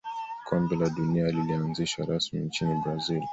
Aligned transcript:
kombe 0.47 0.75
la 0.75 0.89
dunia 0.89 1.25
lilianzishwa 1.31 2.05
rasmi 2.05 2.39
nchini 2.39 2.81
brazil 2.83 3.23